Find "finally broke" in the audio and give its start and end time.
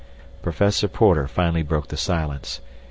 1.27-1.89